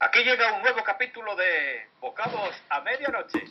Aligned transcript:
Aquí 0.00 0.22
llega 0.22 0.52
un 0.52 0.62
nuevo 0.62 0.84
capítulo 0.84 1.34
de 1.34 1.88
Bocados 2.00 2.54
a 2.68 2.80
Medianoche. 2.82 3.42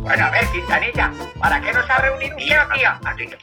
Bueno, 0.00 0.24
a 0.24 0.30
ver, 0.30 0.44
Quintanilla, 0.50 1.12
¿para 1.38 1.60
qué 1.60 1.70
nos 1.74 1.90
ha 1.90 1.98
reunido 1.98 2.36
usted 2.38 2.56
aquí? 2.56 2.84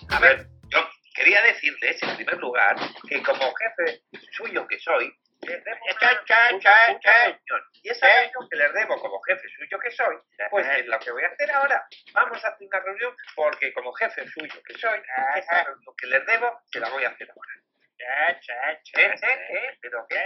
A 0.09 0.19
ver, 0.19 0.47
yo 0.69 0.79
quería 1.13 1.43
decirles 1.43 2.01
en 2.01 2.15
primer 2.15 2.39
lugar 2.39 2.77
que 3.07 3.21
como 3.21 3.53
jefe 3.53 4.01
suyo 4.31 4.65
que 4.65 4.79
soy, 4.79 5.13
Cha, 5.45 6.25
cha, 6.25 6.59
cha, 6.59 6.99
cha. 6.99 7.23
reunión. 7.25 7.61
Y 7.83 7.89
esa 7.89 8.07
¿Eh? 8.07 8.21
reunión 8.21 8.49
que 8.49 8.57
les 8.57 8.73
debo 8.73 8.99
como 8.99 9.21
jefe 9.21 9.47
suyo 9.49 9.79
que 9.79 9.91
soy, 9.91 10.17
pues 10.49 10.67
es 10.67 10.85
lo 10.87 10.99
que 10.99 11.11
voy 11.11 11.23
a 11.23 11.27
hacer 11.27 11.51
ahora. 11.51 11.87
Vamos 12.13 12.43
a 12.43 12.47
hacer 12.49 12.67
una 12.67 12.79
reunión 12.79 13.15
porque 13.35 13.73
como 13.73 13.93
jefe 13.93 14.27
suyo 14.27 14.61
que 14.63 14.73
soy, 14.75 14.99
esa 15.35 15.63
reunión 15.63 15.95
que 15.97 16.07
les 16.07 16.25
debo, 16.25 16.61
se 16.71 16.79
la 16.79 16.89
voy 16.89 17.03
a 17.03 17.09
hacer 17.09 17.29
ahora. 17.29 17.51
Che, 17.97 19.05
¿Eh? 19.05 19.15
che. 19.15 19.77
¿Pero 19.81 20.05
qué? 20.07 20.25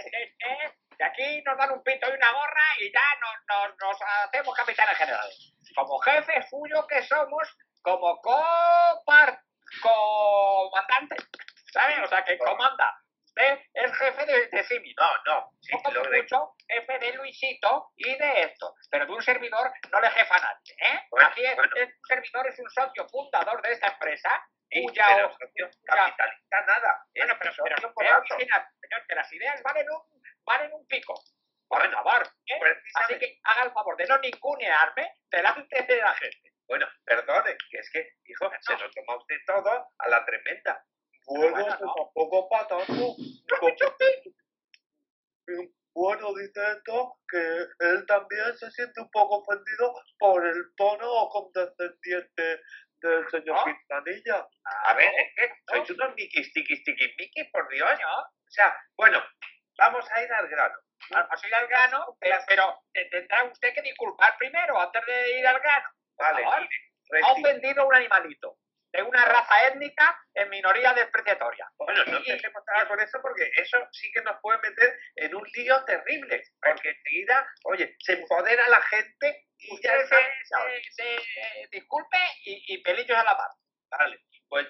aquí 1.03 1.41
nos 1.43 1.57
dan 1.57 1.71
un 1.71 1.83
pito 1.83 2.09
y 2.09 2.13
una 2.13 2.31
gorra 2.31 2.67
y 2.79 2.91
ya 2.91 3.01
nos, 3.21 3.69
nos, 3.69 3.77
nos 3.77 3.97
hacemos 4.25 4.55
capitanes 4.55 4.97
generales. 4.97 5.53
Como 5.75 5.99
jefe 5.99 6.41
suyo 6.49 6.85
que 6.87 7.01
somos, 7.03 7.47
como 7.81 8.19
copar, 8.21 9.39
comandante, 9.81 11.15
¿sabes? 11.71 11.99
O 12.03 12.07
sea, 12.07 12.23
que 12.25 12.37
comanda. 12.37 13.01
Usted 13.39 13.59
es 13.73 13.97
jefe 13.97 14.25
de, 14.25 14.47
de 14.47 14.79
mismo. 14.81 15.03
No, 15.03 15.33
no. 15.33 15.51
Sí, 15.61 15.71
Poco 15.71 15.91
lo 15.91 16.03
de- 16.03 16.21
mucho, 16.21 16.55
jefe 16.67 16.99
de 16.99 17.13
Luisito 17.13 17.91
y 17.95 18.15
de 18.17 18.41
esto. 18.43 18.75
Pero 18.91 19.05
de 19.05 19.11
un 19.13 19.21
servidor 19.21 19.71
no 19.91 20.01
le 20.01 20.09
jefa 20.11 20.35
a 20.35 20.39
nadie, 20.39 20.75
¿eh? 20.81 20.99
Bueno, 21.09 21.27
Aquí 21.29 21.45
es, 21.45 21.55
bueno. 21.55 21.71
un 21.75 21.91
servidor 22.07 22.47
es 22.47 22.59
un 22.59 22.69
socio 22.69 23.07
fundador 23.09 23.61
de 23.61 23.71
esta 23.71 23.87
empresa 23.87 24.29
Sí, 24.71 24.83
cuya 24.83 25.05
pero 25.15 25.31
socio 25.31 25.69
capitalista 25.85 26.61
nada. 26.67 27.05
Bueno, 27.15 27.35
pero, 27.39 27.51
socio 27.53 27.75
pero, 27.77 27.93
polaco. 27.93 28.17
original, 28.35 28.67
señor, 28.81 29.07
que 29.07 29.15
las 29.15 29.33
ideas 29.33 29.63
valen 29.63 29.89
un, 29.89 30.21
valen 30.45 30.73
un 30.73 30.85
pico. 30.87 31.15
Por 31.67 31.79
Bueno, 31.79 32.03
favor, 32.03 32.27
¿eh? 32.47 32.59
Así 32.95 33.17
que 33.19 33.39
haga 33.43 33.63
el 33.63 33.71
favor 33.71 33.95
de 33.97 34.05
no 34.05 34.17
ningunearme 34.19 35.11
delante 35.31 35.81
de 35.83 35.97
la 35.97 36.13
gente. 36.15 36.51
Bueno, 36.67 36.87
perdone, 37.05 37.55
que 37.71 37.77
es 37.79 37.89
que, 37.91 38.11
hijo, 38.25 38.51
se 38.61 38.73
lo 38.77 38.91
toma 38.91 39.15
usted 39.17 39.37
todo 39.47 39.87
a 39.97 40.07
la 40.07 40.23
tremenda. 40.25 40.83
Bueno, 41.29 41.51
Bueno, 41.51 41.65
pues 41.67 41.81
no. 41.81 41.93
tampoco 41.95 42.49
para 42.49 42.67
tanto. 42.67 43.15
Bueno, 45.93 46.33
dice 46.35 46.61
esto 46.77 47.17
que 47.27 47.37
él 47.79 48.05
también 48.07 48.55
se 48.57 48.71
siente 48.71 49.01
un 49.01 49.09
poco 49.11 49.39
ofendido 49.39 49.93
por 50.17 50.45
el 50.45 50.73
tono 50.77 51.27
condescendiente 51.29 52.61
del 53.01 53.27
señor 53.29 53.57
¿No? 53.57 53.63
Quintanilla. 53.65 54.47
A 54.85 54.93
ver, 54.93 55.11
es 55.17 55.33
que 55.35 55.53
sois 55.67 55.89
unos 55.89 56.15
miquis, 56.15 56.53
tiquis, 56.53 56.83
tiquis, 56.83 57.11
miquis, 57.17 57.49
por 57.51 57.67
Dios. 57.69 57.89
Coño, 57.89 58.07
O 58.19 58.49
sea, 58.51 58.73
bueno, 58.95 59.21
vamos 59.77 60.05
a 60.11 60.23
ir 60.23 60.31
al 60.31 60.47
grano. 60.47 60.75
Vamos 61.09 61.43
a 61.43 61.47
ir 61.47 61.55
al 61.55 61.67
grano, 61.67 62.17
pero, 62.19 62.37
pero 62.47 62.81
te- 62.93 63.05
tendrá 63.05 63.43
usted 63.45 63.73
que 63.73 63.81
disculpar 63.81 64.37
primero 64.37 64.79
antes 64.79 65.05
de 65.05 65.39
ir 65.39 65.47
al 65.47 65.59
grano. 65.59 65.89
Vale, 66.17 66.45
ha 66.45 67.31
ofendido 67.33 67.81
a 67.81 67.85
un 67.87 67.95
animalito 67.95 68.57
de 68.91 69.03
una 69.03 69.23
raza 69.25 69.67
étnica 69.67 70.19
en 70.33 70.49
minoría 70.49 70.93
despreciatoria. 70.93 71.69
Bueno, 71.77 72.03
no 72.05 72.17
empecemos 72.17 72.63
ahora 72.67 72.87
con 72.87 72.99
eso 72.99 73.19
porque 73.21 73.49
eso 73.57 73.77
sí 73.91 74.11
que 74.11 74.21
nos 74.21 74.39
puede 74.41 74.59
meter 74.67 74.97
en 75.15 75.35
un 75.35 75.43
lío 75.55 75.83
terrible. 75.85 76.43
Porque 76.61 76.89
enseguida, 76.89 77.47
oye, 77.65 77.95
se 77.99 78.13
empodera 78.13 78.67
la 78.69 78.81
gente 78.81 79.45
y 79.57 79.79
ya 79.81 79.93
Usted 79.97 80.07
se, 80.07 80.15
se- 80.45 80.91
se, 80.91 81.15
eh, 81.15 81.67
disculpe 81.71 82.17
y, 82.45 82.73
y 82.73 82.77
pelillos 82.81 83.17
a 83.17 83.23
la 83.23 83.35
mar. 83.35 83.49
Vale, 83.91 84.19
pues 84.47 84.67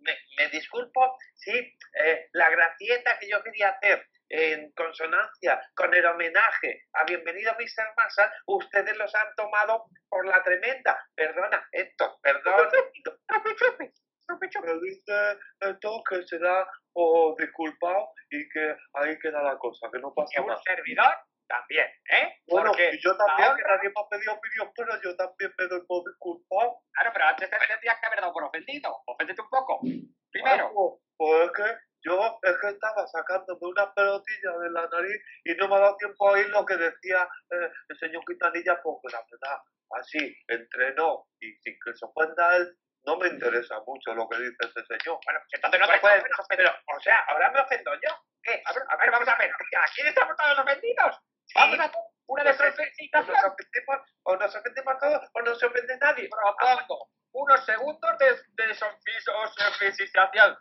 me, 0.00 0.16
me 0.36 0.48
disculpo 0.48 1.16
si 1.34 1.50
eh, 1.52 2.28
la 2.32 2.50
gracieta 2.50 3.18
que 3.18 3.28
yo 3.28 3.42
quería 3.42 3.68
hacer 3.70 4.06
en 4.30 4.70
consonancia 4.72 5.60
con 5.74 5.92
el 5.92 6.06
homenaje 6.06 6.84
a 6.94 7.04
Bienvenido 7.04 7.52
Mr. 7.58 7.92
Massa, 7.96 8.32
ustedes 8.46 8.96
los 8.96 9.12
han 9.14 9.34
tomado 9.34 9.86
por 10.08 10.24
la 10.24 10.42
tremenda. 10.42 10.96
Perdona, 11.14 11.66
esto, 11.72 12.18
perdón. 12.22 12.68
Me 14.40 14.74
dice 14.80 15.38
esto 15.58 16.02
que 16.08 16.22
será 16.22 16.64
por 16.92 17.36
disculpado 17.36 18.12
y 18.30 18.48
que 18.48 18.76
ahí 18.94 19.18
queda 19.18 19.42
la 19.42 19.58
cosa, 19.58 19.88
que 19.92 19.98
no 19.98 20.12
Y 20.16 20.20
pasa 20.20 20.40
un 20.40 20.46
nada. 20.46 20.60
servidor 20.62 21.12
también, 21.48 21.86
¿eh? 22.12 22.38
Bueno, 22.46 22.68
Porque 22.70 22.90
y 22.92 23.00
yo 23.00 23.16
también, 23.16 23.56
que 23.56 23.62
nadie 23.64 23.88
me 23.88 23.94
ha 24.00 24.08
pedido 24.08 24.34
opinión, 24.34 24.72
pero 24.76 25.02
yo 25.02 25.16
también 25.16 25.52
me 25.58 25.66
doy 25.66 25.84
por 25.84 26.04
disculpado. 26.08 26.78
Claro, 26.92 27.10
pero 27.12 27.24
antes 27.24 27.50
te 27.50 27.58
tendrías 27.58 27.98
que 27.98 28.06
haber 28.06 28.20
dado 28.20 28.32
por 28.32 28.44
ofendido. 28.44 29.02
Oféndete 29.06 29.42
un 29.42 29.50
poco. 29.50 29.80
Primero. 30.30 30.70
Bueno, 30.72 31.00
pues 31.16 31.44
es 31.46 31.50
que 31.52 31.89
yo 32.02 32.38
es 32.42 32.56
que 32.60 32.68
estaba 32.68 33.06
sacándome 33.06 33.60
una 33.62 33.92
pelotilla 33.94 34.58
de 34.58 34.70
la 34.70 34.86
nariz 34.88 35.22
y 35.44 35.54
no 35.54 35.68
me 35.68 35.76
ha 35.76 35.80
dado 35.80 35.96
tiempo 35.96 36.28
a 36.28 36.32
oír 36.32 36.48
lo 36.50 36.64
que 36.64 36.76
decía 36.76 37.28
eh, 37.50 37.70
el 37.88 37.98
señor 37.98 38.24
Quintanilla, 38.26 38.80
porque 38.82 39.08
la 39.12 39.24
verdad, 39.30 39.60
así, 39.98 40.36
entrenó 40.48 41.26
y 41.40 41.52
sin 41.62 41.76
que 41.84 41.94
se 41.94 42.04
ofenda 42.04 42.50
a 42.50 42.56
él, 42.56 42.76
no 43.04 43.16
me 43.16 43.28
interesa 43.28 43.80
mucho 43.86 44.14
lo 44.14 44.28
que 44.28 44.38
dice 44.38 44.56
ese 44.60 44.84
señor. 44.86 45.18
Bueno, 45.24 45.40
pues 45.40 45.54
entonces 45.54 45.80
no 45.80 45.88
te 45.88 45.98
puedes 46.00 46.24
pero, 46.48 46.70
o 46.70 47.00
sea, 47.00 47.18
ahora 47.28 47.50
me 47.50 47.60
ofendo 47.60 47.92
yo. 47.94 48.10
¿Qué? 48.42 48.62
A 48.64 48.72
ver, 48.72 48.82
a 48.88 48.96
ver, 48.96 49.10
vamos 49.10 49.28
a 49.28 49.36
ver. 49.36 49.50
¿Aquí 49.50 50.00
estamos 50.02 50.36
todos 50.36 50.58
ofendidos? 50.58 51.16
Sí. 51.46 51.54
Vamos 51.56 51.78
a 51.80 51.92
una 52.30 52.44
desofensización. 52.44 53.36
nos 53.36 53.44
ofendemos, 53.44 53.96
o 54.22 54.36
nos 54.36 54.54
ofendemos 54.54 54.98
todos, 55.00 55.30
o 55.34 55.42
no 55.42 55.54
se 55.54 55.66
ofende 55.66 55.96
nadie. 55.98 56.28
Propongo 56.28 57.10
unos 57.32 57.64
segundos 57.64 58.18
de. 58.18 58.26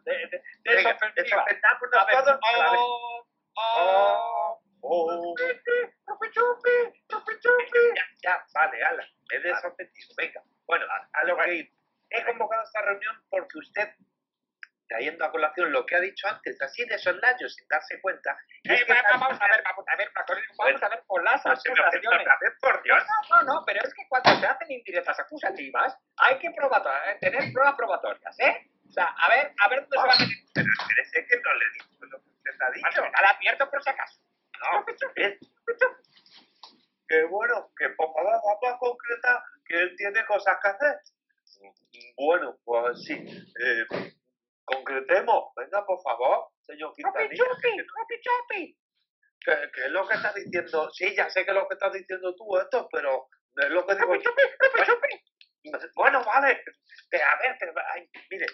De, 0.05 0.27
de, 0.63 0.81
A 1.99 2.05
ver, 2.05 2.15
todos 2.23 2.39
vez. 2.71 2.81
oh, 2.81 3.23
oh, 3.55 4.61
Oh, 4.81 5.35
chupi, 5.35 6.31
chupi, 6.31 7.03
chupi, 7.09 7.33
chupi. 7.39 7.79
Ya, 7.95 8.05
ya, 8.23 8.45
vale, 8.53 8.81
ala, 8.83 9.03
me 9.29 9.37
he 9.37 9.39
desofendido. 9.41 10.15
Venga, 10.17 10.43
bueno, 10.65 10.85
a, 11.13 11.23
lo 11.25 11.35
que. 11.37 11.71
He 12.11 12.25
convocado 12.25 12.63
esta 12.63 12.81
reunión 12.81 13.15
porque 13.29 13.59
usted, 13.59 13.93
trayendo 14.89 15.23
a 15.23 15.31
colación 15.31 15.71
lo 15.71 15.85
que 15.85 15.95
ha 15.95 15.99
dicho 16.01 16.27
antes, 16.27 16.59
así 16.61 16.83
de 16.85 16.97
soslayo, 16.97 17.47
sin 17.47 17.65
darse 17.69 18.01
cuenta, 18.01 18.35
y 18.63 18.73
es 18.73 18.83
que 18.83 18.91
va- 18.91 18.99
esta- 18.99 19.11
vamos 19.17 19.39
a 19.39 19.47
ver, 19.47 19.63
vamos 19.63 19.85
a 19.87 19.95
ver, 19.95 20.11
vamos 20.57 20.83
a 20.83 20.89
ver 20.89 21.03
con 21.07 21.23
las 21.23 21.45
No 21.45 21.51
me 21.51 21.57
ofenda 21.57 21.81
acusaciones. 21.87 22.27
por 22.59 22.83
Dios. 22.83 23.03
No, 23.29 23.37
no, 23.43 23.53
no, 23.53 23.65
pero 23.65 23.79
es 23.83 23.93
que 23.93 24.07
cuando 24.09 24.35
se 24.39 24.45
hacen 24.47 24.71
indirectas 24.71 25.19
acusativas, 25.19 25.95
hay 26.17 26.39
que 26.39 26.49
eh, 26.49 27.17
tener 27.21 27.53
pruebas 27.53 27.75
probatorias, 27.75 28.39
¿eh? 28.39 28.67
O 28.89 28.91
sea, 28.91 29.05
a 29.05 29.29
ver, 29.29 29.53
a 29.61 29.67
ver 29.69 29.81
dónde 29.87 29.97
se 29.97 30.07
va 30.07 30.13
a 30.13 30.17
tener. 30.17 30.37
Pero 30.55 30.67
espérese 30.81 31.25
que 31.27 31.37
no 31.39 31.53
le 31.53 31.65
he 31.65 31.71
dicho 31.73 31.87
lo 32.01 32.19
que 32.19 32.29
usted 32.29 32.51
ha 32.59 32.71
dicho. 32.71 33.01
Bueno, 33.01 33.17
la 33.21 33.29
advierto 33.29 33.69
por 33.69 33.83
si 33.83 33.89
acaso. 33.91 34.19
No, 34.59 34.85
que 37.07 37.23
bueno, 37.23 37.71
que 37.77 37.89
favor 38.13 38.33
vamos 38.43 38.75
a 38.75 38.77
concretar 38.77 39.43
que 39.65 39.75
él 39.79 39.95
tiene 39.97 40.25
cosas 40.25 40.57
que 40.61 40.69
hacer. 40.69 40.95
Bueno, 42.17 42.57
pues 42.63 43.03
sí. 43.03 43.13
Eh, 43.13 43.85
concretemos. 44.75 45.51
Venga, 45.55 45.85
por 45.85 46.01
favor, 46.01 46.49
señor 46.65 46.89
¡Chupi, 46.91 47.03
Quintanilla. 47.03 47.43
chupi, 47.45 47.77
que 48.09 48.21
chupi! 48.21 48.77
¿Qué, 49.41 49.71
qué 49.73 49.85
es 49.85 49.91
lo 49.91 50.07
que 50.07 50.15
estás 50.15 50.35
diciendo? 50.35 50.89
Sí, 50.91 51.15
ya 51.15 51.29
sé 51.29 51.43
que 51.45 51.51
es 51.51 51.55
lo 51.55 51.67
que 51.67 51.73
estás 51.75 51.93
diciendo 51.93 52.35
tú 52.35 52.57
esto, 52.57 52.87
pero 52.91 53.27
no 53.55 53.63
es 53.63 53.69
lo 53.69 53.85
que 53.85 53.95
digo 53.95 54.15
¡Chupi, 54.17 54.41
chupi! 54.85 55.09
Bueno, 55.95 56.23
vale. 56.23 56.63
Pero, 57.09 57.25
a 57.25 57.37
ver, 57.37 57.55
pero, 57.59 57.73
ay, 57.93 58.09
mire, 58.31 58.45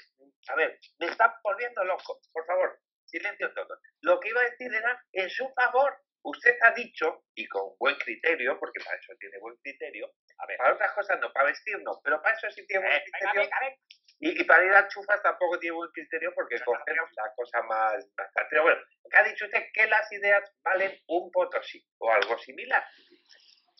a 0.49 0.55
ver, 0.55 0.79
me 0.99 1.07
están 1.07 1.31
poniendo 1.43 1.83
loco. 1.85 2.19
Por 2.33 2.45
favor, 2.45 2.79
silencio 3.05 3.53
todo. 3.53 3.77
Lo 4.01 4.19
que 4.19 4.29
iba 4.29 4.41
a 4.41 4.49
decir 4.49 4.73
era 4.73 4.99
en 5.13 5.29
su 5.29 5.47
favor. 5.53 5.97
Usted 6.27 6.57
ha 6.63 6.71
dicho, 6.71 7.23
y 7.35 7.47
con 7.47 7.77
buen 7.77 7.95
criterio, 7.97 8.57
porque 8.59 8.83
para 8.83 8.97
eso 8.97 9.13
tiene 9.19 9.37
buen 9.37 9.55
criterio, 9.57 10.09
A 10.39 10.47
ver, 10.47 10.57
para 10.57 10.73
otras 10.73 10.91
cosas 10.93 11.19
no, 11.21 11.31
para 11.31 11.45
vestir 11.45 11.77
no, 11.83 12.01
pero 12.03 12.19
para 12.19 12.35
eso 12.35 12.49
sí 12.49 12.65
tiene 12.65 12.87
buen 12.87 13.01
criterio. 13.03 13.41
venga, 13.41 13.59
venga. 13.61 13.77
Y, 14.19 14.41
y 14.41 14.43
para 14.45 14.63
ir 14.63 14.71
a 14.73 14.87
chufas 14.87 15.21
tampoco 15.21 15.59
tiene 15.59 15.75
buen 15.75 15.91
criterio 15.91 16.33
porque 16.33 16.55
Pero 16.57 16.71
no, 16.71 16.79
coge 16.79 16.93
la 17.15 17.33
cosa 17.35 17.61
más, 17.63 17.93
tal. 18.15 18.47
Pero 18.49 18.63
bueno, 18.63 18.81
¿qué 19.09 19.17
ha 19.17 19.23
dicho 19.23 19.45
usted? 19.45 19.65
Que 19.73 19.87
las 19.87 20.11
ideas 20.11 20.51
valen 20.63 20.97
un 21.07 21.31
potosí 21.31 21.85
o 21.99 22.11
algo 22.11 22.37
similar. 22.39 22.83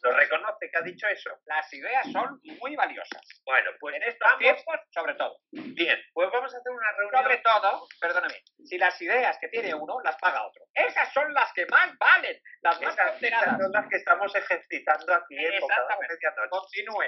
¿Lo 0.06 0.12
reconoce 0.12 0.70
que 0.70 0.78
ha 0.78 0.82
dicho 0.82 1.08
eso? 1.08 1.32
Las 1.46 1.74
ideas 1.74 2.06
son 2.12 2.40
muy 2.62 2.76
valiosas. 2.76 3.22
Bueno, 3.44 3.72
pues 3.80 3.96
En 3.96 4.04
estos 4.04 4.20
vamos, 4.20 4.40
tiempos, 4.40 4.76
sobre 4.94 5.16
todo. 5.16 5.40
bien, 5.52 5.98
pues 6.14 6.30
vamos 6.32 6.54
a 6.54 6.58
hacer 6.58 6.72
una 6.72 6.92
reunión. 6.92 7.24
Sobre 7.24 7.38
todo, 7.38 7.88
perdóname, 8.00 8.36
si 8.64 8.78
las 8.78 9.02
ideas 9.02 9.36
que 9.40 9.48
tiene 9.48 9.74
uno 9.74 10.00
las 10.04 10.16
paga 10.18 10.46
otro. 10.46 10.64
Esas 10.76 11.12
son 11.12 11.34
las 11.34 11.52
que 11.54 11.66
más 11.68 11.98
valen, 11.98 12.40
las 12.62 12.80
más 12.82 12.94
Esas, 12.94 13.20
son 13.58 13.72
las 13.72 13.88
que 13.90 13.96
estamos 13.96 14.36
ejercitando 14.36 15.14
aquí 15.16 15.38
en 15.38 15.54
Exactamente. 15.54 16.18
Continúe. 16.52 17.06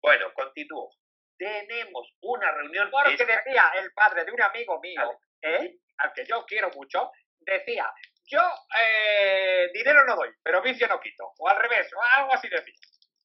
Bueno, 0.00 0.32
continúo. 0.34 0.90
Tenemos 1.38 2.08
una 2.20 2.50
reunión. 2.52 2.90
Porque 2.90 3.12
esta- 3.14 3.24
decía 3.26 3.72
el 3.78 3.92
padre 3.92 4.24
de 4.24 4.32
un 4.32 4.42
amigo 4.42 4.80
mío, 4.80 5.18
¿eh? 5.42 5.76
al 5.98 6.12
que 6.12 6.24
yo 6.24 6.44
quiero 6.46 6.70
mucho, 6.70 7.10
decía, 7.40 7.90
yo 8.26 8.40
eh, 8.80 9.70
dinero 9.72 10.04
no 10.04 10.16
doy, 10.16 10.30
pero 10.42 10.62
vicio 10.62 10.86
no 10.88 11.00
quito. 11.00 11.32
O 11.38 11.48
al 11.48 11.56
revés, 11.58 11.88
o 11.94 12.00
algo 12.18 12.32
así 12.34 12.48
decía. 12.48 12.74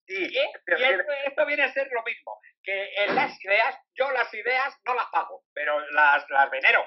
Sí, 0.08 0.28
Y, 0.30 0.38
y 0.40 0.52
prefiero- 0.66 1.00
esto, 1.02 1.12
esto 1.30 1.46
viene 1.46 1.64
a 1.64 1.74
ser 1.74 1.88
lo 1.92 2.04
mismo, 2.04 2.40
que 2.64 2.94
en 2.96 3.16
las 3.16 3.44
ideas, 3.44 3.76
yo 3.96 4.12
las 4.12 4.34
ideas 4.34 4.76
no 4.86 4.94
las 4.94 5.08
pago, 5.08 5.44
pero 5.54 5.80
las, 5.92 6.30
las 6.30 6.50
venero. 6.52 6.86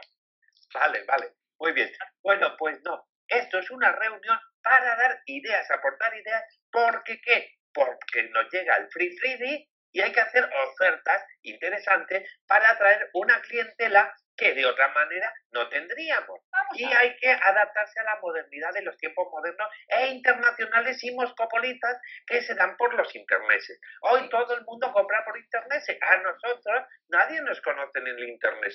Vale, 0.75 1.05
vale. 1.05 1.33
Muy 1.59 1.73
bien. 1.73 1.91
Bueno, 2.23 2.55
pues 2.59 2.81
no. 2.85 3.07
Esto 3.29 3.59
es 3.59 3.71
una 3.71 3.93
reunión 3.93 4.39
para 4.63 4.97
dar 4.97 5.23
ideas, 5.27 5.71
aportar 5.71 6.15
ideas. 6.17 6.43
¿Porque 6.71 7.21
qué? 7.21 7.53
Porque 7.73 8.25
nos 8.31 8.53
llega 8.53 8.77
el 8.77 8.89
Free 8.91 9.17
Friday 9.17 9.67
y 9.95 10.01
hay 10.01 10.13
que 10.13 10.21
hacer 10.21 10.45
ofertas 10.45 11.25
interesantes 11.43 12.29
para 12.47 12.69
atraer 12.71 13.09
una 13.15 13.41
clientela 13.43 14.13
que 14.37 14.53
de 14.53 14.67
otra 14.67 14.89
manera 14.89 15.33
no 15.53 15.69
tendríamos. 15.69 16.41
Vamos 16.51 16.77
Y 16.77 16.85
hay 16.85 17.17
que 17.17 17.31
adaptarse 17.31 18.01
a 18.01 18.03
la 18.03 18.19
modernidad 18.21 18.73
de 18.73 18.83
los 18.83 18.97
tiempos 18.97 19.29
modernos 19.31 19.69
e 19.87 20.09
internacionales 20.09 21.03
y 21.05 21.15
moscopolitas 21.15 21.97
que 22.27 22.43
se 22.43 22.57
dan 22.57 22.77
por 22.77 22.93
los 22.95 23.15
interneses. 23.15 23.81
Hoy 24.01 24.29
todo 24.31 24.57
el 24.57 24.65
mundo 24.65 24.93
compra 24.93 25.25
por 25.25 25.39
internet. 25.39 25.83
A 26.03 26.17
nosotros 26.17 26.85
nadie 27.09 27.41
nos 27.43 27.61
conoce 27.61 28.01
en 28.01 28.09
el 28.09 28.29
internet. 28.29 28.73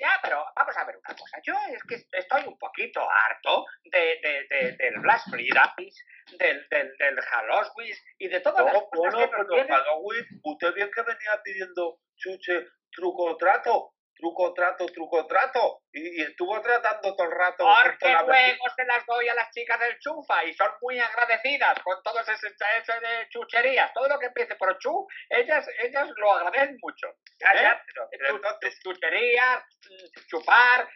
Ya, 0.00 0.18
pero 0.22 0.44
vamos 0.56 0.76
a 0.76 0.84
ver 0.84 0.96
una 0.96 1.14
cosa. 1.14 1.38
Yo 1.44 1.54
es 1.74 1.82
que 1.84 1.96
estoy 2.18 2.42
un 2.46 2.58
poquito 2.58 3.00
harto 3.08 3.66
de, 3.84 4.18
de, 4.22 4.46
de- 4.48 4.72
del 4.78 4.98
Blast 5.00 5.28
Friday, 5.30 5.90
del, 6.38 6.66
del, 6.70 6.96
del 6.96 7.20
Halloween 7.20 7.94
y 8.18 8.28
de 8.28 8.40
las 8.40 8.72
No, 8.72 8.88
bueno, 9.02 9.28
pero. 9.30 9.54
Halloween, 9.68 10.26
usted 10.42 10.74
bien 10.74 10.90
que 10.94 11.02
venía 11.02 11.40
pidiendo 11.44 11.98
chuche, 12.16 12.66
truco 12.92 13.36
trato, 13.36 13.92
truco 14.20 14.52
trato, 14.54 14.86
truco 14.86 15.26
trato, 15.26 15.82
y, 15.92 16.20
y 16.20 16.22
estuvo 16.22 16.60
tratando 16.60 17.16
todo 17.16 17.26
el 17.26 17.32
rato. 17.32 17.64
Porque 17.82 18.12
la 18.12 18.22
luego 18.22 18.64
se 18.76 18.84
las 18.84 19.04
doy 19.06 19.28
a 19.28 19.34
las 19.34 19.50
chicas 19.50 19.80
del 19.80 19.98
chufa 19.98 20.44
y 20.44 20.54
son 20.54 20.70
muy 20.82 20.98
agradecidas 21.00 21.78
con 21.82 21.96
ese 22.20 22.32
ese 22.32 23.00
de 23.00 23.28
chucherías. 23.30 23.92
Todo 23.92 24.08
lo 24.08 24.18
que 24.18 24.26
empiece 24.26 24.54
por 24.56 24.78
chu, 24.78 25.06
ellas, 25.30 25.66
ellas 25.78 26.08
lo 26.16 26.32
agradecen 26.34 26.76
mucho. 26.82 27.08
Ya, 27.40 27.52
¿eh? 27.52 27.62
ya, 27.62 27.82
pero, 27.86 28.08
pero 28.10 28.28
Chu- 28.28 28.36
entonces, 28.36 28.78
chucherías, 28.82 29.64
chupar, 30.28 30.88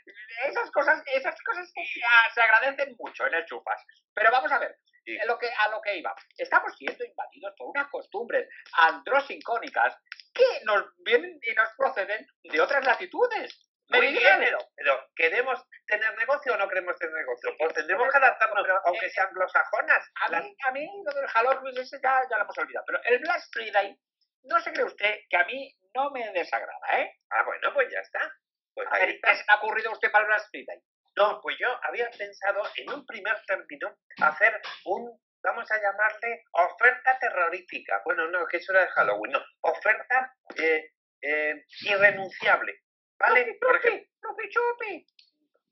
esas 0.46 0.70
cosas, 0.70 1.02
esas 1.06 1.34
cosas 1.42 1.72
que 1.74 1.82
ya 2.00 2.34
se 2.34 2.42
agradecen 2.42 2.94
mucho 2.98 3.26
en 3.26 3.34
el 3.34 3.44
chufas. 3.46 3.82
Pero 4.14 4.30
vamos 4.30 4.52
a 4.52 4.58
ver, 4.58 4.76
Sí. 5.04 5.18
a 5.18 5.24
lo 5.26 5.38
que, 5.38 5.48
a 5.48 5.68
lo 5.68 5.80
que 5.82 5.96
iba. 5.98 6.14
Estamos 6.38 6.72
siendo 6.76 7.04
invadidos 7.04 7.54
por 7.56 7.68
unas 7.68 7.88
costumbres 7.88 8.48
androsincónicas 8.72 9.96
que 10.32 10.44
nos 10.64 10.84
vienen 11.04 11.38
y 11.42 11.52
nos 11.54 11.68
proceden 11.76 12.26
de 12.42 12.60
otras 12.60 12.84
latitudes. 12.84 13.60
muy 13.88 14.00
bien, 14.00 14.14
Meridianas. 14.14 14.66
pero, 14.74 14.98
¿queremos 15.14 15.62
tener 15.86 16.16
negocio 16.16 16.54
o 16.54 16.56
no 16.56 16.68
queremos 16.68 16.96
tener 16.98 17.14
negocio? 17.14 17.50
Pues 17.58 17.74
tendremos 17.74 18.10
que 18.10 18.16
adaptarnos, 18.16 18.66
aunque 18.86 19.10
sean 19.10 19.28
anglosajonas. 19.28 20.10
A 20.22 20.28
mí, 20.40 20.56
a 20.66 20.70
mí 20.72 20.88
lo 21.04 21.12
del 21.20 21.28
Halloween 21.28 21.78
ese 21.78 22.00
ya, 22.02 22.22
ya 22.30 22.38
lo 22.38 22.44
hemos 22.44 22.58
olvidado. 22.58 22.84
Pero 22.86 23.00
el 23.04 23.18
Black 23.18 23.42
Friday, 23.52 23.96
no 24.44 24.58
se 24.60 24.72
cree 24.72 24.84
usted 24.84 25.20
que 25.28 25.36
a 25.36 25.44
mí 25.44 25.70
no 25.94 26.10
me 26.10 26.30
desagrada, 26.32 26.98
¿eh? 27.00 27.12
Ah, 27.30 27.42
bueno, 27.44 27.72
pues 27.74 27.88
ya 27.92 28.00
está. 28.00 28.32
Pues 28.74 28.88
A 28.90 28.94
ahí 28.96 29.00
ver, 29.06 29.14
está. 29.16 29.30
¿qué 29.30 29.36
se 29.36 29.44
ha 29.48 29.56
ocurrido 29.56 29.92
usted 29.92 30.10
para 30.10 30.24
el 30.24 30.28
Black 30.28 30.48
Friday? 30.50 30.82
No, 31.16 31.40
pues 31.42 31.56
yo 31.60 31.68
había 31.82 32.10
pensado 32.10 32.62
en 32.76 32.92
un 32.92 33.06
primer 33.06 33.36
término 33.46 33.96
hacer 34.20 34.60
un, 34.86 35.20
vamos 35.42 35.70
a 35.70 35.80
llamarle, 35.80 36.44
oferta 36.52 37.18
terrorífica. 37.20 38.02
Bueno, 38.04 38.28
no, 38.28 38.46
que 38.46 38.56
eso 38.56 38.72
era 38.72 38.82
de 38.82 38.90
Halloween, 38.90 39.32
no, 39.32 39.44
oferta 39.60 40.34
eh, 40.56 40.90
eh, 41.22 41.64
irrenunciable. 41.82 42.80
¿Vale? 43.18 43.56
Por 43.60 43.76
ejemplo, 43.76 44.08
¡Chupi, 44.20 44.48
chupi! 44.48 45.06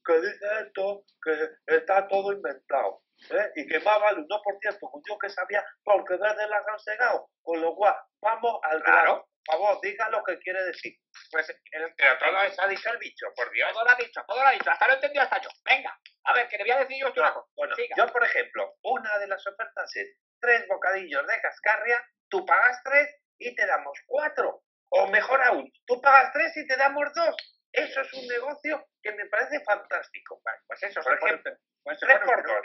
que 0.05 0.21
dice 0.21 0.47
esto, 0.67 1.05
que 1.23 1.49
está 1.67 2.07
todo 2.09 2.33
inventado. 2.33 3.03
¿eh? 3.31 3.51
Y 3.57 3.67
que 3.67 3.81
más 3.81 4.01
vale 4.01 4.21
un 4.21 4.29
1% 4.29 4.79
como 4.81 5.03
yo 5.09 5.19
que 5.19 5.31
sabía, 5.31 5.65
porque 5.85 6.17
verde 6.17 6.49
las 6.49 6.67
han 6.67 6.79
segado. 6.79 7.31
Con 7.43 7.61
lo 7.61 7.75
cual, 7.75 7.97
vamos 8.21 8.61
al 8.65 8.83
Claro. 8.83 9.29
Por 9.45 9.57
favor, 9.57 9.81
diga 9.83 10.09
lo 10.11 10.23
que 10.25 10.39
quiere 10.39 10.63
decir. 10.65 10.95
Pues 11.31 11.49
el, 11.51 11.95
Pero 11.97 12.19
todo 12.19 12.43
eso 12.43 12.63
ha 12.63 12.69
dicho 12.69 12.91
el 12.91 12.99
bicho, 12.99 13.27
por 13.35 13.51
Dios. 13.51 13.73
todo 13.73 13.85
lo 13.85 13.91
ha 13.91 13.95
dicho, 13.97 14.25
todo 14.27 14.41
lo 14.41 14.47
ha 14.49 14.53
dicho. 14.53 14.71
Hasta 14.71 14.87
lo 14.87 14.93
he 14.93 14.97
entendido 14.97 15.23
hasta 15.23 15.41
yo. 15.41 15.49
Venga, 15.65 15.99
a 16.25 16.33
ver, 16.35 16.49
que 16.49 16.59
le 16.59 16.65
voy 16.65 16.73
a 16.73 16.79
decir 16.79 16.97
yo 17.01 17.13
una 17.23 17.35
cosa. 17.35 17.49
Bueno, 17.57 17.75
Siga. 17.75 17.97
yo, 17.97 18.07
por 18.07 18.25
ejemplo, 18.25 18.75
una 18.83 19.19
de 19.19 19.27
las 19.27 19.47
ofertas 19.47 19.97
es 19.97 20.17
tres 20.41 20.67
bocadillos 20.69 21.27
de 21.27 21.41
cascarria, 21.41 22.05
tú 22.29 22.45
pagas 22.47 22.81
tres 22.85 23.09
y 23.39 23.55
te 23.55 23.67
damos 23.67 23.99
cuatro. 24.07 24.63
O 24.95 25.07
mejor 25.09 25.43
aún, 25.43 25.73
tú 25.87 26.01
pagas 26.03 26.33
tres 26.33 26.57
y 26.57 26.67
te 26.67 26.77
damos 26.77 27.13
dos. 27.15 27.35
Eso 27.73 28.03
es 28.03 28.13
un 28.13 28.27
negocio 28.29 28.87
que 29.03 29.13
me 29.13 29.27
parece 29.27 29.59
fantástico. 29.65 30.39
Bueno, 30.45 30.59
pues 30.67 30.83
eso, 30.83 31.01
Por 31.03 31.15
ejemplo, 31.15 31.57
pues 31.83 31.99
tres 31.99 32.19
por 32.25 32.47
dos. 32.47 32.57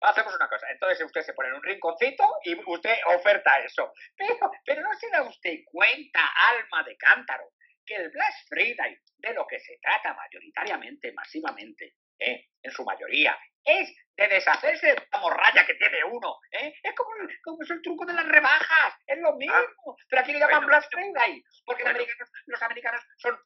Hacemos 0.00 0.34
una 0.34 0.48
cosa, 0.48 0.66
entonces 0.70 1.04
usted 1.04 1.22
se 1.22 1.32
pone 1.34 1.48
en 1.48 1.54
un 1.56 1.62
rinconcito 1.62 2.24
y 2.44 2.54
usted 2.70 2.96
oferta 3.06 3.58
eso. 3.60 3.92
Pero, 4.16 4.50
pero 4.64 4.82
no 4.82 4.92
se 4.94 5.08
da 5.10 5.22
usted 5.22 5.54
cuenta, 5.64 6.20
alma 6.50 6.82
de 6.84 6.96
cántaro, 6.96 7.50
que 7.84 7.96
el 7.96 8.10
Black 8.10 8.34
Friday, 8.48 8.98
de 9.18 9.34
lo 9.34 9.46
que 9.46 9.58
se 9.60 9.78
trata 9.80 10.12
mayoritariamente, 10.14 11.12
masivamente, 11.12 11.94
¿eh? 12.18 12.46
en 12.62 12.70
su 12.72 12.84
mayoría, 12.84 13.38
es 13.64 13.92
de 14.16 14.28
deshacerse 14.28 14.86
de 14.86 15.08
la 15.12 15.18
morralla 15.18 15.66
que 15.66 15.74
tiene 15.74 16.04
uno. 16.04 16.36
¿eh? 16.52 16.72
Es 16.82 16.94
como, 16.94 17.10
como 17.42 17.62
es 17.62 17.70
el 17.70 17.82
truco 17.82 18.04
de 18.06 18.12
las 18.14 18.26
rebajas, 18.26 18.94
es 19.06 19.18
lo 19.18 19.34
mismo. 19.36 19.96
pero 20.08 20.22
aquí 20.22 20.32
le 20.32 20.38
llaman 20.38 20.66
bueno, 20.66 20.68
Black 20.68 20.88
Friday, 20.90 21.42
porque 21.64 21.82
los 21.84 21.92
bueno. 21.92 21.98
americanos- 22.04 22.30
los 22.46 22.62
americanos 22.62 23.00
son 23.18 23.38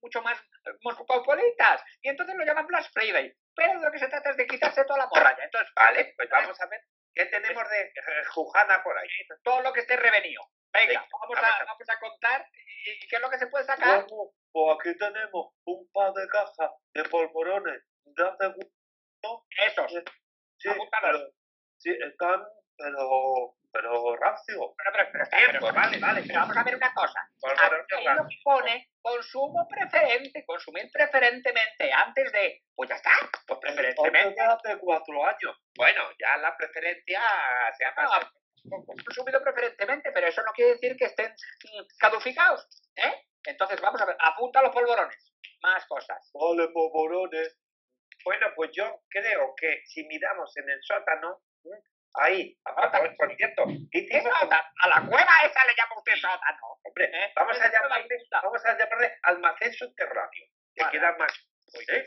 mucho 0.00 0.22
más 0.22 0.38
eh, 0.40 0.70
cosmopolitas, 0.82 1.82
y 2.02 2.08
entonces 2.08 2.34
lo 2.36 2.44
llaman 2.44 2.66
Black 2.66 2.90
Friday. 2.92 3.32
Pero 3.54 3.78
de 3.78 3.84
lo 3.86 3.92
que 3.92 3.98
se 3.98 4.08
trata 4.08 4.30
es 4.30 4.36
de 4.36 4.46
quitarse 4.46 4.84
toda 4.84 5.00
la 5.00 5.08
morralla. 5.08 5.44
Entonces, 5.44 5.72
Vale, 5.74 6.14
pues 6.16 6.30
vamos 6.30 6.60
a 6.60 6.66
ver 6.66 6.80
qué 7.14 7.26
tenemos 7.26 7.68
de 7.68 7.80
eh, 7.82 8.24
Jujana 8.30 8.82
por 8.82 8.96
ahí. 8.98 9.08
todo 9.42 9.60
lo 9.62 9.72
que 9.72 9.80
esté 9.80 9.96
revenido. 9.96 10.42
Venga, 10.72 11.06
vamos, 11.20 11.38
a, 11.38 11.64
vamos 11.64 11.88
a 11.88 12.00
contar 12.00 12.48
y, 12.54 13.06
qué 13.06 13.16
es 13.16 13.22
lo 13.22 13.28
que 13.28 13.38
se 13.38 13.46
puede 13.48 13.64
sacar. 13.64 14.06
Bueno, 14.08 14.32
pues 14.52 14.76
aquí 14.78 14.98
tenemos 14.98 15.54
un 15.66 15.90
par 15.92 16.12
de 16.14 16.26
cajas 16.28 16.70
de 16.94 17.04
polvorones 17.04 17.82
de 18.04 18.24
hace 18.24 18.46
gusto. 18.48 19.46
Esos. 19.66 19.92
Sí, 20.58 20.68
Apúntalos. 20.68 21.20
pero, 21.20 21.32
sí, 21.78 21.90
están, 21.90 22.42
pero, 22.82 23.54
pero 23.72 24.16
rancios. 24.16 24.58
Pero, 24.76 24.90
pero, 24.92 25.08
pero, 25.12 25.24
pero- 25.30 25.60
pues 25.60 25.74
vale, 25.74 25.98
vale. 25.98 26.22
pero 26.26 26.40
vamos 26.40 26.56
a 26.56 26.62
ver 26.64 26.76
una 26.76 26.92
cosa. 26.94 27.20
Aquí 28.24 28.40
pone 28.42 28.88
consumo 29.00 29.66
preferente, 29.68 30.44
consumir 30.44 30.90
preferentemente 30.92 31.92
antes 31.92 32.32
de. 32.32 32.62
Pues 32.74 32.88
ya 32.90 32.96
está, 32.96 33.10
pues 33.46 33.58
preferentemente. 33.60 34.40
hace 34.40 34.78
cuatro 34.78 35.24
años. 35.26 35.56
Bueno, 35.76 36.02
ya 36.18 36.36
la 36.38 36.56
preferencia 36.56 37.20
se 37.78 37.84
ha 37.84 37.90
No, 37.90 37.94
pasado. 37.96 38.30
consumido 38.86 39.42
preferentemente, 39.42 40.10
pero 40.12 40.26
eso 40.26 40.42
no 40.42 40.52
quiere 40.52 40.72
decir 40.72 40.96
que 40.96 41.06
estén 41.06 41.32
caducicados. 41.98 42.66
¿eh? 42.96 43.26
Entonces, 43.44 43.80
vamos 43.80 44.00
a 44.00 44.06
ver, 44.06 44.16
apunta 44.20 44.62
los 44.62 44.72
polvorones. 44.72 45.32
Más 45.62 45.84
cosas. 45.86 46.30
Vale, 46.34 46.68
polvorones. 46.68 47.58
Bueno, 48.24 48.46
pues 48.54 48.70
yo 48.72 49.02
creo 49.08 49.54
que 49.56 49.82
si 49.86 50.04
miramos 50.04 50.56
en 50.56 50.70
el 50.70 50.80
sótano. 50.82 51.40
Ahí, 52.14 52.58
aparte, 52.64 53.14
por 53.16 53.36
cierto, 53.36 53.64
¿Qué 53.90 53.98
hicimos 53.98 54.38
sótano? 54.38 54.62
A 54.82 54.88
la 54.88 55.06
cueva 55.06 55.32
esa 55.44 55.64
le 55.66 55.74
llama 55.76 55.96
usted 55.98 56.16
sótano. 56.16 56.78
Hombre, 56.82 57.04
¿eh? 57.12 57.32
vamos 57.34 57.60
a 57.60 57.70
llamarle, 57.72 58.18
vamos 58.30 58.64
a 58.66 58.78
llamarle 58.78 59.18
almacén 59.22 59.72
subterráneo, 59.72 60.46
que 60.74 60.82
Vale. 60.84 60.92
queda 60.98 61.16
más. 61.18 61.32
¿eh? 61.88 62.06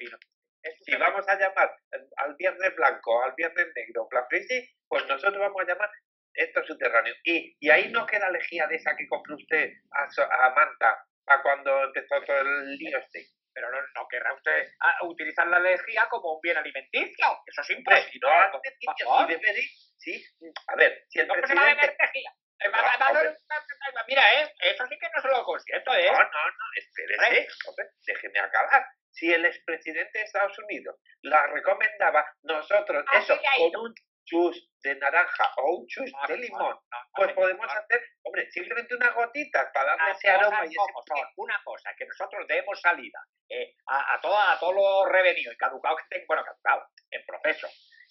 Si 0.82 0.96
vamos 0.96 1.28
a 1.28 1.36
llamar 1.36 1.76
al 2.18 2.36
viernes 2.36 2.76
blanco, 2.76 3.24
al 3.24 3.34
viernes 3.36 3.68
negro, 3.76 4.08
Black 4.10 4.28
Friday, 4.30 4.68
pues 4.88 5.06
nosotros 5.08 5.40
vamos 5.40 5.62
a 5.62 5.66
llamar 5.68 5.90
esto 6.34 6.64
subterráneo. 6.66 7.14
Y, 7.24 7.56
y 7.60 7.70
ahí 7.70 7.92
no 7.92 8.06
queda 8.06 8.30
lejía 8.30 8.68
de 8.68 8.76
esa 8.76 8.96
que 8.96 9.08
compró 9.08 9.36
usted 9.36 9.74
a, 9.92 10.46
a 10.46 10.50
Manta, 10.56 11.06
a 11.28 11.42
cuando 11.42 11.84
empezó 11.84 12.22
todo 12.24 12.40
el 12.40 12.78
lío 12.78 12.98
este. 12.98 13.28
Pero 13.56 13.72
no, 13.72 13.78
no 13.96 14.08
querrá 14.10 14.34
usted 14.34 14.68
ah, 14.82 14.98
utilizar 15.04 15.48
la 15.48 15.60
lejía 15.60 16.08
como 16.10 16.34
un 16.34 16.42
bien 16.42 16.58
alimenticio. 16.58 17.26
Eso 17.48 17.62
es 17.62 17.70
Hombre, 17.70 18.00
imposible. 18.00 18.28
no 18.52 18.62
niños, 18.62 19.00
favor. 19.08 19.30
sí 19.98 20.24
a 20.68 20.76
ver, 20.76 21.06
si 21.08 21.20
el 21.20 21.28
¿Cómo 21.28 21.48
se 21.48 21.56
va 21.56 21.62
a 21.62 21.76
presidente... 21.76 21.98
No, 22.66 24.02
Mira, 24.08 24.42
eh, 24.42 24.54
eso 24.60 24.86
sí 24.88 24.98
que 25.00 25.08
no 25.14 25.22
se 25.22 25.28
lo 25.28 25.44
consiento, 25.44 25.94
¿eh? 25.94 26.06
No, 26.06 26.18
no, 26.18 26.24
no, 26.24 26.66
espérese, 26.76 27.48
hombre, 27.68 27.86
déjeme 28.06 28.40
acabar. 28.40 28.86
Si 29.12 29.32
el 29.32 29.46
expresidente 29.46 30.20
de 30.20 30.26
Estados 30.26 30.58
Unidos 30.60 30.98
la 31.22 31.48
recomendaba, 31.48 32.26
nosotros, 32.44 33.06
Así 33.08 33.32
eso, 33.32 33.42
con 33.72 33.86
un 33.86 33.96
chus 34.26 34.70
de 34.84 34.96
naranja 34.96 35.52
o 35.58 35.78
un 35.78 35.88
chus 35.88 36.12
No, 36.12 36.28
de 36.28 36.38
limón, 36.38 36.78
pues 37.16 37.34
podemos 37.34 37.66
hacer, 37.72 38.02
hombre, 38.24 38.50
simplemente 38.52 38.96
unas 38.96 39.14
gotitas 39.16 39.72
para 39.74 39.92
darle 39.92 40.10
Las 40.10 40.18
ese 40.18 40.30
aroma 40.30 40.66
y 40.66 40.70
ese. 40.70 41.28
Una 41.38 41.62
cosa, 41.64 41.92
que 41.98 42.06
nosotros 42.06 42.46
demos 42.48 42.80
salida 42.82 43.20
eh, 43.50 43.76
a, 43.88 44.16
a, 44.16 44.22
todo, 44.22 44.38
a 44.38 44.60
todo 44.60 44.74
lo 44.74 45.06
revenido 45.06 45.52
y 45.52 45.58
caducado 45.58 45.96
que 45.98 46.04
tengo, 46.10 46.26
bueno, 46.28 46.44
caducado, 46.44 46.88
en 47.12 47.26
proceso, 47.26 47.68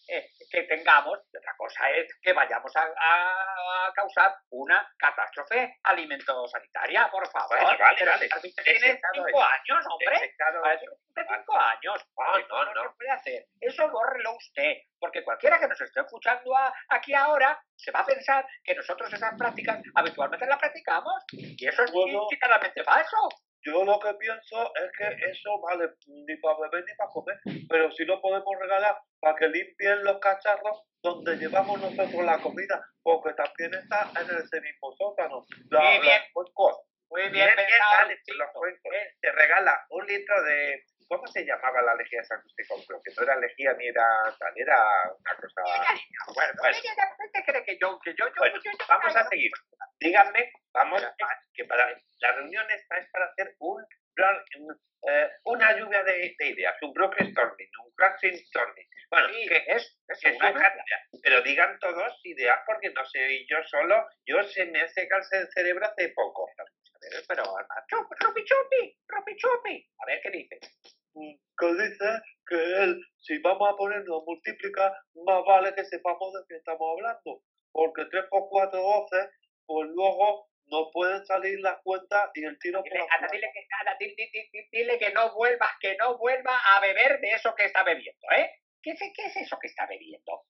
eh, 0.08 0.30
que 0.50 0.62
tengamos, 0.64 1.18
y 1.32 1.36
otra 1.36 1.54
cosa 1.56 1.90
es 1.90 2.06
que 2.22 2.32
vayamos 2.32 2.74
a, 2.76 2.82
a- 2.82 3.92
causar 3.94 4.34
una 4.50 4.86
catástrofe 4.98 5.78
alimento-sanitaria, 5.84 7.08
por 7.10 7.26
favor. 7.30 7.58
Vale, 7.62 7.78
vale, 7.78 8.04
vale. 8.04 8.28
cinco 8.32 9.42
años, 9.42 9.84
hombre. 9.90 10.32
Tiene 10.34 11.28
cinco 11.28 11.56
años. 11.58 12.06
Ah, 12.18 12.38
Eso 12.38 12.48
no, 12.48 12.64
no, 12.64 12.74
no. 12.74 12.82
se 12.82 12.96
puede 12.96 13.10
hacer. 13.10 13.46
Eso 13.60 13.88
bórrelo 13.90 14.34
usted, 14.36 14.74
porque 14.98 15.22
cualquiera 15.24 15.58
que 15.60 15.68
nos 15.68 15.80
esté 15.80 16.00
escuchando 16.00 16.56
a- 16.56 16.72
aquí 16.88 17.14
ahora 17.14 17.60
se 17.76 17.90
va 17.90 18.00
a 18.00 18.06
pensar 18.06 18.46
que 18.62 18.74
nosotros 18.74 19.12
esas 19.12 19.34
prácticas 19.38 19.80
habitualmente 19.94 20.46
las 20.46 20.58
practicamos 20.58 21.22
y 21.32 21.66
eso 21.68 21.84
es 21.84 21.92
Bueno. 21.92 22.26
totalmente 22.30 22.82
falso. 22.84 23.28
Yo 23.64 23.84
lo 23.84 23.98
que 23.98 24.12
pienso 24.14 24.72
es 24.76 24.90
que 24.98 25.30
eso 25.30 25.58
vale 25.60 25.90
ni 26.06 26.36
para 26.36 26.58
beber 26.60 26.84
ni 26.86 26.94
para 26.96 27.10
comer, 27.10 27.38
pero 27.68 27.90
sí 27.92 28.04
lo 28.04 28.20
podemos 28.20 28.54
regalar 28.60 28.96
para 29.20 29.36
que 29.36 29.48
limpien 29.48 30.04
los 30.04 30.18
cacharros 30.18 30.82
donde 31.02 31.36
llevamos 31.36 31.80
nosotros 31.80 32.24
la 32.24 32.38
comida, 32.40 32.84
porque 33.02 33.32
también 33.34 33.74
está 33.74 34.10
en 34.20 34.36
ese 34.38 34.60
mismo 34.60 34.92
sótano. 34.96 35.44
La- 35.70 35.80
Muy 35.80 35.98
bien. 36.00 36.22
cuencos. 36.32 36.76
Muy 37.10 37.22
bien, 37.22 37.32
Bien, 37.32 37.56
pensado. 37.56 37.92
vale. 38.02 38.14
Eh, 38.14 39.14
Te 39.20 39.32
regala 39.32 39.86
un 39.90 40.06
litro 40.06 40.42
de... 40.42 40.84
¿Cómo 41.08 41.26
se 41.28 41.44
llamaba 41.44 41.82
la 41.82 41.94
lejía 41.94 42.20
que 42.22 42.46
usted 42.46 42.64
compró? 42.68 43.00
Que 43.04 43.12
no 43.16 43.22
era 43.22 43.36
lejía 43.38 43.72
ni 43.74 43.86
era 43.88 44.04
tal, 44.38 44.52
era 44.56 44.78
una 45.18 45.36
cosa... 45.36 45.62
Bueno, 46.34 46.52
Bueno. 46.60 46.76
ella 46.76 46.94
ya- 46.96 47.16
¿usted 47.24 47.40
cree 47.44 47.64
que 47.64 47.78
yo, 47.80 47.98
que 48.00 48.14
yo, 48.14 48.26
yo, 48.28 48.70
vamos 48.88 49.16
a 49.16 49.24
seguir. 49.28 49.50
Díganme, 50.00 50.52
vamos, 50.72 51.02
que 51.54 51.64
para 51.64 51.88
la 52.20 52.32
reunión 52.32 52.66
esta 52.70 52.98
es 52.98 53.08
para 53.10 53.26
hacer 53.26 53.54
un, 53.58 53.84
eh, 55.08 55.30
una 55.44 55.76
lluvia 55.76 56.02
de, 56.02 56.34
de 56.38 56.46
ideas, 56.48 56.74
un 56.82 56.92
brainstorming, 56.92 57.68
un 57.84 57.94
brainstorming. 57.94 58.88
Bueno, 59.10 59.28
que 59.48 59.64
es, 59.68 59.96
pero 61.22 61.42
digan 61.42 61.78
todos 61.78 62.20
ideas 62.24 62.58
porque 62.66 62.90
no 62.90 63.04
soy 63.04 63.46
yo 63.48 63.62
solo, 63.64 64.06
yo 64.26 64.42
se 64.42 64.64
me 64.66 64.80
hace 64.82 65.06
calce 65.08 65.36
el 65.38 65.48
cerebro 65.52 65.86
hace 65.86 66.08
poco. 66.10 66.50
Pero, 67.28 67.44
chupi, 67.88 68.14
chupi, 68.20 68.44
chupi, 68.44 68.96
chupi, 69.08 69.36
chupi. 69.36 69.88
A 69.98 70.06
ver 70.06 70.20
qué 70.22 70.30
dice. 70.30 70.58
Mm, 71.14 71.34
Que 71.58 71.66
dice 71.66 72.10
que 72.46 72.56
él, 72.56 73.00
si 73.18 73.38
vamos 73.38 73.68
a 73.68 73.76
ponernos 73.76 74.22
a 74.22 74.24
multiplicar, 74.24 74.92
más 75.14 75.44
vale 75.46 75.74
que 75.74 75.84
sepamos 75.84 76.32
de 76.34 76.40
qué 76.48 76.56
estamos 76.56 76.86
hablando, 76.92 77.42
porque 77.72 78.04
3 78.10 78.24
por 78.28 78.48
4, 78.48 78.80
12, 78.80 79.30
pues 79.66 79.88
luego 79.90 80.48
nos 80.66 80.88
pueden 80.92 81.24
salir 81.26 81.60
las 81.60 81.80
cuentas 81.82 82.30
y 82.34 82.44
el 82.44 82.58
tiro 82.58 82.82
por 82.82 82.90
Dile, 82.90 83.50
la 83.84 83.96
dile 83.98 84.30
que, 84.32 84.68
dile 84.72 84.98
que 84.98 85.12
no 85.12 85.34
vuelva, 85.34 85.70
que 85.80 85.96
no 85.96 86.18
vuelva 86.18 86.58
a 86.74 86.80
beber 86.80 87.20
de 87.20 87.32
eso 87.32 87.54
que 87.54 87.66
está 87.66 87.84
bebiendo, 87.84 88.26
¿eh? 88.36 88.50
¿Qué 88.82 88.94
qué 88.96 89.26
es 89.26 89.36
eso 89.36 89.58
que 89.60 89.68
está 89.68 89.86
bebiendo? 89.86 90.44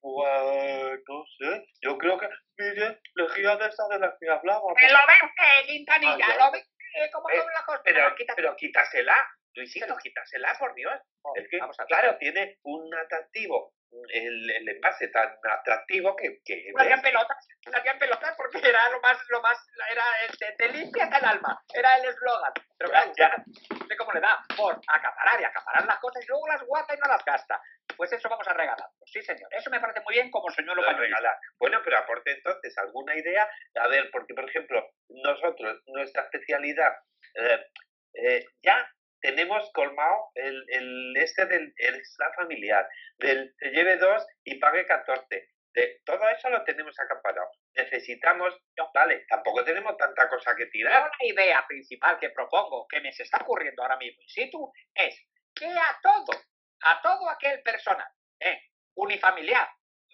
Pues 0.00 1.00
no 1.08 1.24
sé, 1.38 1.66
yo 1.82 1.98
creo 1.98 2.18
que, 2.18 2.28
mire, 2.58 3.00
lejía 3.14 3.56
de 3.56 3.66
esas 3.66 3.88
de 3.88 3.98
las 3.98 4.14
que 4.20 4.28
hablábamos. 4.30 4.74
¡Que 4.78 4.88
lo 4.88 4.98
viste, 5.06 5.66
Quintanilla! 5.72 6.26
Ah. 6.30 6.36
¡Lo 6.46 6.52
viste! 6.52 6.70
¿Cómo 7.12 7.28
Eh, 7.30 7.36
son 7.38 7.52
las 7.52 7.62
cosas? 7.64 7.82
Pero, 7.84 8.14
pero 8.36 8.56
quítasela, 8.56 9.26
Luisito, 9.54 9.96
quítasela, 9.96 10.54
por 10.58 10.74
Dios. 10.74 10.94
Es 11.34 11.46
que, 11.50 11.58
Vamos 11.58 11.78
a 11.80 11.84
claro, 11.86 12.16
tiene 12.18 12.58
un 12.62 12.94
atractivo, 12.94 13.74
el, 14.12 14.50
el 14.50 14.68
envase 14.68 15.08
tan 15.08 15.36
atractivo 15.42 16.14
que... 16.16 16.40
que 16.44 16.68
en 16.68 16.74
¿ves? 16.74 17.00
pelotas, 17.02 17.46
tía 17.82 17.92
en 17.92 17.98
pelotas 17.98 18.34
porque 18.36 18.58
era 18.66 18.88
lo 18.90 19.00
más, 19.00 19.18
lo 19.28 19.40
más, 19.42 19.58
era 19.90 20.04
el 20.26 20.38
te, 20.38 20.52
te 20.52 20.68
limpia 20.70 21.04
hasta 21.04 21.18
el 21.18 21.24
alma, 21.24 21.62
era 21.74 21.96
el 21.98 22.04
eslogan. 22.06 22.52
Pero 22.78 22.90
claro, 22.90 23.12
Ya. 23.16 23.34
¿usted 23.80 23.96
cómo 23.98 24.12
le 24.12 24.20
da? 24.20 24.42
Por 24.56 24.80
acaparar 24.88 25.40
y 25.40 25.44
acaparar 25.44 25.84
las 25.86 25.98
cosas 25.98 26.22
y 26.24 26.28
luego 26.28 26.46
las 26.48 26.62
guarda 26.64 26.94
y 26.94 26.98
no 26.98 27.08
las 27.08 27.24
gasta. 27.24 27.60
Pues 27.96 28.12
eso 28.12 28.28
vamos 28.28 28.46
a 28.48 28.52
regalar. 28.54 28.88
Sí, 29.04 29.22
señor. 29.22 29.48
Eso 29.52 29.70
me 29.70 29.80
parece 29.80 30.00
muy 30.00 30.14
bien 30.14 30.30
como 30.30 30.50
señor 30.50 30.76
lo 30.76 30.82
lo 30.82 30.88
de 30.88 30.94
regalar. 30.94 31.36
Bueno, 31.58 31.80
pero 31.84 31.98
aporte 31.98 32.32
entonces 32.32 32.76
alguna 32.78 33.16
idea. 33.16 33.48
A 33.76 33.88
ver, 33.88 34.10
porque 34.10 34.34
por 34.34 34.48
ejemplo, 34.48 34.86
nosotros, 35.08 35.82
nuestra 35.86 36.22
especialidad, 36.22 36.92
eh, 37.34 37.66
eh, 38.14 38.44
ya 38.62 38.90
tenemos 39.20 39.70
colmado 39.72 40.30
el, 40.34 40.64
el 40.68 41.16
este 41.16 41.46
del 41.46 41.74
el 41.76 42.02
familiar, 42.36 42.88
del 43.18 43.54
se 43.58 43.70
lleve 43.70 43.96
dos 43.96 44.24
y 44.44 44.58
pague 44.58 44.86
14. 44.86 45.48
De, 45.72 46.00
todo 46.04 46.26
eso 46.28 46.48
lo 46.48 46.64
tenemos 46.64 46.98
acaparado. 46.98 47.50
Necesitamos, 47.74 48.54
vale, 48.94 49.26
tampoco 49.28 49.62
tenemos 49.64 49.96
tanta 49.96 50.28
cosa 50.28 50.54
que 50.56 50.66
tirar. 50.66 51.10
la 51.20 51.26
idea 51.26 51.64
principal 51.66 52.18
que 52.18 52.30
propongo, 52.30 52.86
que 52.88 53.00
me 53.00 53.12
se 53.12 53.24
está 53.24 53.38
ocurriendo 53.42 53.82
ahora 53.82 53.98
mismo 53.98 54.22
in 54.22 54.28
situ, 54.28 54.72
es 54.94 55.26
que 55.54 55.66
a 55.66 55.98
todo, 56.02 56.40
a 56.82 57.00
todo 57.02 57.28
aquel 57.30 57.62
personal, 57.62 58.08
eh, 58.40 58.60
unifamiliar, 58.94 59.68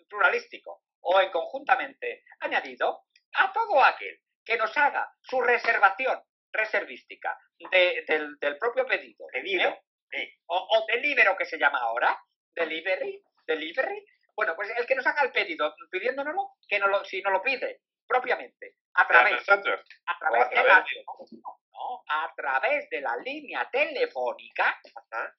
pluralístico 0.08 0.82
o 1.00 1.20
en 1.20 1.30
conjuntamente 1.30 2.24
añadido, 2.40 3.04
a 3.34 3.52
todo 3.52 3.82
aquel 3.82 4.20
que 4.44 4.56
nos 4.56 4.76
haga 4.76 5.10
su 5.20 5.40
reservación 5.40 6.22
reservística 6.52 7.38
de- 7.70 8.04
del, 8.06 8.36
del 8.38 8.58
propio 8.58 8.86
pedido, 8.86 9.26
Pedido, 9.32 9.70
¿eh? 9.70 9.82
sí. 10.10 10.34
o, 10.46 10.56
o 10.58 10.86
delivery 10.86 11.34
que 11.38 11.46
se 11.46 11.58
llama 11.58 11.78
ahora, 11.78 12.18
delivery, 12.54 13.22
delivery, 13.46 14.04
bueno, 14.36 14.54
pues 14.54 14.70
el 14.76 14.86
que 14.86 14.94
nos 14.94 15.06
haga 15.06 15.22
el 15.22 15.32
pedido 15.32 15.74
pidiéndonoslo, 15.90 16.56
que 16.68 16.78
no 16.78 16.88
lo, 16.88 17.04
si 17.04 17.22
no 17.22 17.30
lo 17.30 17.40
pide 17.42 17.80
propiamente, 18.06 18.76
a 18.94 19.06
través 19.08 19.48
a 19.48 19.60
través, 19.62 19.80
a 20.06 20.48
de 20.48 20.54
través 20.54 20.66
la, 20.68 20.80
de- 20.80 21.04
no, 21.40 21.60
no, 21.72 22.04
a 22.08 22.32
través 22.36 22.90
de 22.90 23.00
la 23.00 23.16
línea 23.16 23.68
telefónica 23.70 24.78
Ajá. 24.94 25.34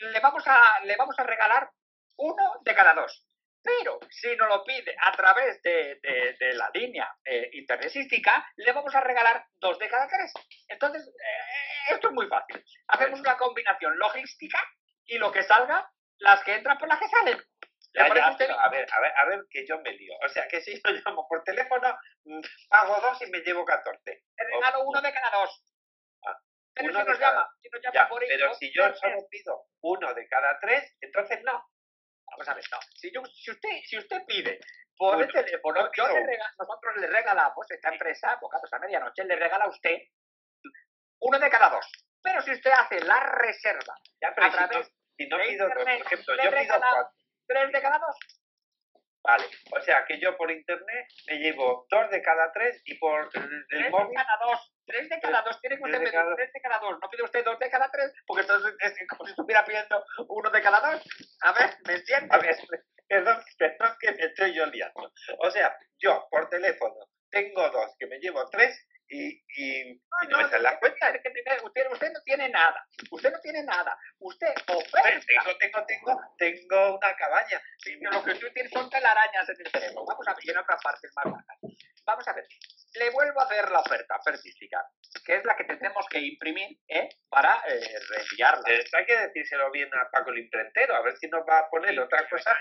Le 0.00 0.20
vamos 0.20 0.42
a 0.46 0.80
le 0.84 0.96
vamos 0.96 1.18
a 1.18 1.24
regalar 1.24 1.70
uno 2.16 2.54
de 2.62 2.74
cada 2.74 2.94
dos. 2.94 3.26
Pero 3.62 3.98
si 4.10 4.34
nos 4.36 4.48
lo 4.48 4.64
pide 4.64 4.94
a 5.02 5.12
través 5.12 5.60
de, 5.62 5.98
de- 6.02 6.36
de 6.38 6.54
la 6.54 6.70
línea 6.72 7.14
eh, 7.24 7.50
internesística 7.52 8.46
le 8.56 8.72
vamos 8.72 8.94
a 8.94 9.00
regalar 9.00 9.44
dos 9.60 9.78
de 9.78 9.88
cada 9.88 10.08
tres. 10.08 10.32
Entonces 10.68 11.06
eh, 11.06 11.92
esto 11.94 12.08
es 12.08 12.14
muy 12.14 12.26
fácil. 12.28 12.64
Hacemos 12.88 13.20
una 13.20 13.36
combinación 13.36 13.98
logística 13.98 14.58
y 15.06 15.18
lo 15.18 15.30
que 15.30 15.42
salga 15.42 15.90
las 16.18 16.42
que 16.44 16.54
entran 16.54 16.78
por 16.78 16.88
las 16.88 16.98
que 17.00 17.08
salen. 17.08 17.38
¿Le 17.92 18.02
Ya, 18.02 18.08
parece 18.08 18.46
ya, 18.46 18.54
a 18.54 18.70
pero 18.70 18.70
ver, 18.70 18.86
a 18.92 19.00
ver, 19.00 19.12
a 19.16 19.24
ver, 19.26 19.40
que 19.50 19.66
yo 19.66 19.78
me 19.80 19.92
lío. 19.92 20.14
O 20.24 20.28
sea, 20.28 20.46
que 20.48 20.60
si 20.60 20.74
yo 20.74 20.92
llamo 20.92 21.26
por 21.28 21.42
teléfono, 21.42 21.98
mm, 22.24 22.40
pago 22.68 22.96
dos 23.02 23.20
y 23.22 23.26
me 23.30 23.40
llevo 23.40 23.64
14. 23.64 24.00
Te 24.04 24.44
regalo 24.44 24.84
uno 24.84 25.00
de 25.02 25.12
cada 25.12 25.30
dos 25.38 25.62
pero 26.80 26.90
uno 26.92 27.00
si 27.00 27.04
de 27.04 27.10
nos 27.10 27.18
cada- 27.18 27.32
llama 27.32 27.50
si 27.62 27.68
nos 27.70 27.82
llama 27.82 27.94
Ya, 27.94 28.08
por 28.08 28.20
pero 28.26 28.54
si 28.54 28.72
yo 28.74 28.86
pues, 28.88 28.98
solo 29.00 29.28
pido 29.30 29.64
uno 29.82 30.14
de 30.14 30.28
cada 30.28 30.58
tres, 30.60 30.96
entonces 31.00 31.42
no. 31.42 31.64
Vamos 32.26 32.48
a 32.48 32.54
ver, 32.54 32.64
no. 32.70 32.78
Si, 32.94 33.12
yo- 33.12 33.24
si, 33.26 33.50
usted, 33.50 33.70
si 33.84 33.98
usted 33.98 34.24
pide 34.26 34.60
por 34.96 35.16
el 35.16 35.22
Uno. 35.24 35.32
teléfono, 35.32 35.80
Yo 35.80 35.86
yo 35.86 35.90
pido 35.90 36.06
le 36.08 36.20
uno. 36.20 36.26
rega- 36.30 36.52
nosotros 36.58 36.96
le 36.98 37.06
regalamos, 37.08 37.70
esta 37.70 37.88
empresa, 37.88 38.38
Bocados 38.40 38.72
a 38.72 38.78
Medianoche, 38.78 39.24
le 39.24 39.36
regala 39.36 39.64
a 39.64 39.68
usted 39.68 39.98
uno 41.20 41.38
de 41.38 41.50
cada 41.50 41.70
dos. 41.70 41.86
Pero 42.22 42.40
si 42.42 42.52
usted 42.52 42.70
hace 42.70 43.00
la 43.00 43.18
reserva, 43.20 43.94
Ya, 44.20 44.34
pero 44.34 44.46
A 44.46 44.50
si 44.50 44.56
través 44.56 44.76
no, 44.76 44.94
si 45.16 45.28
no 45.28 45.36
de 45.38 45.44
pido 45.48 45.64
dos, 45.66 45.72
por 45.74 45.80
internet, 45.82 46.06
ejemplo, 46.06 46.34
yo 46.36 46.50
pido 46.50 46.78
cuatro. 46.78 47.10
tres 47.46 47.72
de 47.72 47.80
cada 47.82 47.98
dos, 47.98 48.16
Vale, 49.22 49.44
o 49.70 49.80
sea, 49.82 50.04
que 50.06 50.18
yo 50.18 50.34
por 50.36 50.50
internet 50.50 51.06
me 51.28 51.36
llevo 51.36 51.86
dos 51.90 52.10
de 52.10 52.22
cada 52.22 52.50
tres 52.52 52.80
y 52.86 52.94
por 52.98 53.28
el, 53.34 53.66
tres 53.68 53.84
de 53.84 53.90
móvil... 53.90 54.16
cada 54.16 54.38
dos, 54.46 54.72
tres 54.86 55.08
de 55.10 55.20
cada 55.20 55.42
dos, 55.42 55.60
tiene 55.60 55.76
que 55.76 55.82
usted 55.82 55.98
de 55.98 56.04
pedir 56.04 56.12
cada- 56.14 56.34
tres 56.36 56.52
de 56.52 56.60
cada 56.60 56.78
dos, 56.78 56.98
no 57.00 57.10
pide 57.10 57.22
usted 57.24 57.44
dos 57.44 57.58
de 57.58 57.70
cada 57.70 57.90
tres, 57.90 58.12
porque 58.26 58.42
entonces 58.42 58.74
es 58.80 59.08
como 59.08 59.24
si 59.26 59.32
estuviera 59.32 59.64
pidiendo 59.64 60.02
uno 60.28 60.50
de 60.50 60.62
cada 60.62 60.80
dos. 60.80 61.02
A 61.42 61.52
ver, 61.52 61.70
¿me 61.86 61.94
entiende? 61.94 62.28
A 62.34 62.38
ver, 62.38 62.56
perdón, 63.06 63.44
perdón 63.58 63.96
que 64.00 64.12
me 64.12 64.24
estoy 64.24 64.54
yo 64.54 64.64
liando. 64.66 65.12
O 65.40 65.50
sea, 65.50 65.76
yo 65.98 66.26
por 66.30 66.48
teléfono 66.48 66.94
tengo 67.30 67.68
dos, 67.70 67.94
que 67.98 68.06
me 68.06 68.18
llevo 68.20 68.48
tres 68.48 68.86
y, 69.10 69.42
y, 69.56 69.90
y 69.90 70.00
no, 70.28 70.38
me 70.38 70.44
salen 70.44 70.62
las 70.62 70.78
cuentas. 70.78 71.14
es 71.14 71.22
que 71.22 71.28
usted, 71.64 71.90
usted 71.90 72.12
no 72.12 72.22
tiene 72.22 72.48
nada, 72.48 72.86
usted 73.10 73.32
no 73.32 73.40
tiene 73.40 73.62
nada, 73.64 73.98
usted 74.20 74.54
Pues 74.66 74.78
oferta. 74.78 75.26
tengo, 75.26 75.56
tengo, 75.58 75.86
tengo, 75.86 76.20
tengo 76.38 76.96
una 76.96 77.16
cabaña. 77.16 77.60
Lo 78.12 78.24
que 78.24 78.34
tú 78.36 78.46
tienes 78.54 78.72
son 78.72 78.88
telarañas 78.88 79.48
en 79.48 79.56
el 79.58 79.70
cerebro. 79.70 80.04
Vamos 80.06 80.28
a 80.28 80.34
ver, 80.34 80.44
y 80.44 80.50
en 80.50 80.58
otras 80.58 80.80
partes 80.82 81.10
más 81.16 81.24
bajas. 81.24 81.58
Vamos 82.06 82.28
a 82.28 82.32
ver. 82.32 82.46
Le 82.94 83.10
vuelvo 83.10 83.40
a 83.40 83.44
hacer 83.44 83.70
la 83.70 83.80
oferta 83.80 84.16
ofertística, 84.16 84.84
que 85.24 85.36
es 85.36 85.44
la 85.44 85.56
que 85.56 85.64
tendremos 85.64 86.06
que 86.08 86.18
imprimir 86.18 86.78
¿eh? 86.88 87.08
para 87.28 87.62
eh, 87.68 87.98
reenviarla. 88.08 88.68
Eh, 88.68 88.84
hay 88.92 89.06
que 89.06 89.16
decírselo 89.16 89.70
bien 89.70 89.88
a 89.94 90.10
Paco 90.10 90.30
el 90.30 90.38
imprentero, 90.38 90.96
a 90.96 91.02
ver 91.02 91.16
si 91.16 91.28
nos 91.28 91.42
va 91.48 91.60
a 91.60 91.68
poner 91.70 91.98
otra 92.00 92.28
cosa. 92.28 92.56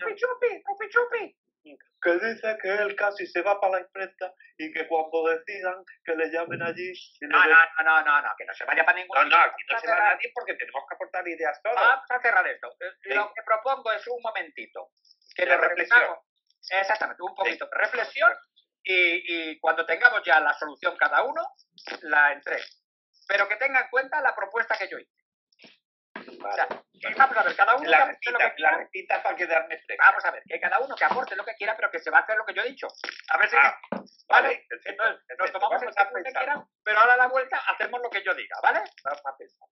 ¡Chupi, 0.00 0.14
chupi! 0.14 0.62
¡Chupi, 0.64 0.88
chupi! 0.88 1.36
Que 1.64 2.18
dice 2.18 2.58
que 2.60 2.68
él 2.68 2.96
casi 2.96 3.26
se 3.26 3.42
va 3.42 3.60
para 3.60 3.74
la 3.74 3.80
imprenta 3.80 4.34
y 4.58 4.72
que 4.72 4.88
cuando 4.88 5.28
decidan 5.28 5.84
que 6.04 6.16
le 6.16 6.30
llamen 6.30 6.62
allí... 6.62 6.92
No, 7.20 7.38
no, 7.38 7.46
no, 7.46 7.84
no, 7.84 8.02
no, 8.02 8.22
no, 8.22 8.28
que 8.36 8.44
no 8.44 8.54
se 8.54 8.64
vaya 8.64 8.84
para 8.84 8.98
ningún 8.98 9.16
No, 9.16 9.24
no, 9.24 9.36
aquí 9.36 9.62
no 9.70 9.78
se 9.78 9.88
a 9.88 9.94
va 9.94 10.00
nadie 10.10 10.32
porque 10.34 10.54
tenemos 10.54 10.82
que 10.88 10.94
aportar 10.94 11.28
ideas 11.28 11.60
todos. 11.62 11.76
Vamos 11.76 12.10
a 12.10 12.20
cerrar 12.20 12.46
esto. 12.48 12.68
Eh. 12.80 13.14
Lo 13.14 13.32
que 13.32 13.42
propongo 13.44 13.92
es 13.92 14.06
un 14.08 14.20
momentito. 14.20 14.90
Que 15.36 15.44
reflexión. 15.44 16.00
reunamos. 16.00 16.24
Exactamente, 16.70 17.22
un 17.22 17.34
poquito 17.34 17.66
de 17.66 17.78
reflexión 17.78 18.32
y, 18.84 19.50
y 19.52 19.60
cuando 19.60 19.86
tengamos 19.86 20.22
ya 20.24 20.40
la 20.40 20.54
solución 20.54 20.96
cada 20.96 21.22
uno, 21.22 21.42
la 22.02 22.32
entregue. 22.32 22.64
Pero 23.28 23.48
que 23.48 23.56
tenga 23.56 23.80
en 23.80 23.90
cuenta 23.90 24.20
la 24.20 24.34
propuesta 24.34 24.76
que 24.76 24.88
yo 24.88 24.98
hice. 24.98 25.21
O 26.28 26.54
sea, 26.54 26.68
vamos 27.16 27.36
a 27.36 27.42
ver, 27.42 27.56
cada 27.56 27.74
uno 27.76 27.84
que 27.84 27.90
La 27.90 27.98
lo 28.00 28.06
que 28.06 28.12
repita, 28.12 28.38
la 28.38 28.54
quiera. 28.54 28.76
repita 28.78 29.22
para 29.22 29.36
quedarme 29.36 29.78
fresca. 29.78 30.04
Vamos 30.06 30.24
a 30.24 30.30
ver, 30.30 30.42
que 30.46 30.60
cada 30.60 30.78
uno 30.80 30.94
que 30.96 31.04
aporte 31.04 31.36
lo 31.36 31.44
que 31.44 31.54
quiera, 31.56 31.76
pero 31.76 31.90
que 31.90 31.98
se 31.98 32.10
va 32.10 32.18
a 32.18 32.20
hacer 32.22 32.36
lo 32.36 32.44
que 32.44 32.54
yo 32.54 32.62
he 32.62 32.68
dicho. 32.70 32.86
A 33.30 33.38
ver 33.38 33.48
si... 33.48 33.56
Ah, 33.56 33.78
¿Vale? 34.28 34.64
perfecto, 34.68 34.90
Entonces, 34.90 35.16
nos 35.16 35.36
perfecto. 35.36 35.58
tomamos 35.58 35.82
el 35.82 35.88
Vamos 35.88 35.94
tiempo 36.12 36.14
que 36.24 36.32
quieran, 36.32 36.68
pero 36.84 36.98
ahora 37.00 37.14
a 37.14 37.16
la 37.16 37.26
vuelta 37.28 37.58
hacemos 37.68 38.00
lo 38.02 38.10
que 38.10 38.22
yo 38.22 38.34
diga, 38.34 38.56
¿vale? 38.62 38.80
Vamos 39.04 39.20
a 39.24 39.36
pensar. 39.36 39.68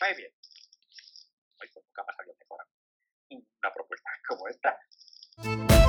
Muy 0.00 0.14
bien. 0.14 0.32
Ay, 1.60 1.68
pues 1.72 1.84
nunca 1.84 2.02
me 2.04 2.12
ha 2.12 2.16
salido 2.16 2.34
mejor 2.38 2.66
una 3.62 3.74
propuesta 3.74 4.10
como 4.26 4.48
esta. 4.48 5.81